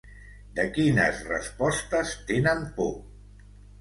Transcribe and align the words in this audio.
De 0.59 0.63
quines 0.77 1.21
respostes 1.31 2.15
tenen 2.33 2.65
por?. 2.79 2.91